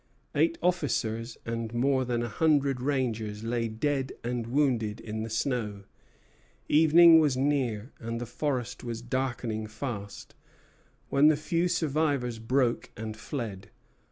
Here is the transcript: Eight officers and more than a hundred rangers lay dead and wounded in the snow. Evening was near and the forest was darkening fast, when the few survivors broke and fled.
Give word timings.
Eight 0.33 0.57
officers 0.63 1.37
and 1.45 1.75
more 1.75 2.05
than 2.05 2.23
a 2.23 2.27
hundred 2.27 2.81
rangers 2.81 3.43
lay 3.43 3.67
dead 3.67 4.13
and 4.23 4.47
wounded 4.47 4.99
in 4.99 5.21
the 5.21 5.29
snow. 5.29 5.83
Evening 6.67 7.19
was 7.19 7.37
near 7.37 7.91
and 7.99 8.19
the 8.19 8.25
forest 8.25 8.83
was 8.83 9.03
darkening 9.03 9.67
fast, 9.67 10.33
when 11.09 11.27
the 11.27 11.37
few 11.37 11.67
survivors 11.67 12.39
broke 12.39 12.89
and 12.97 13.15
fled. 13.15 13.69